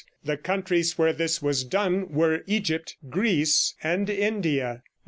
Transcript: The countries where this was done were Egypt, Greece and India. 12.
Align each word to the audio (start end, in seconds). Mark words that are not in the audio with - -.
The 0.23 0.35
countries 0.35 0.97
where 0.97 1.13
this 1.13 1.43
was 1.43 1.63
done 1.63 2.09
were 2.09 2.41
Egypt, 2.47 2.95
Greece 3.11 3.75
and 3.83 4.09
India. 4.09 4.67
12. 4.67 4.79